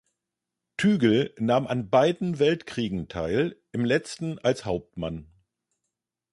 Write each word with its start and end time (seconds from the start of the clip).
Tügel 0.77 1.35
nahm 1.37 1.67
an 1.67 1.91
beiden 1.91 2.39
Weltkriegen 2.39 3.07
teil, 3.07 3.61
im 3.71 3.85
letzten 3.85 4.39
als 4.39 4.65
Hauptmann. 4.65 5.27